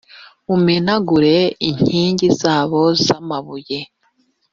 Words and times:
mumenagure 0.47 1.35
inkingi 1.69 2.27
zabo 2.41 2.81
z’amabuye, 3.03 3.79